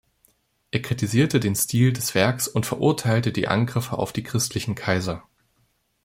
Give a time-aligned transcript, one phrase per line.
[0.71, 5.25] Er kritisierte den Stil des Werks und verurteilte die Angriffe auf die christlichen Kaiser.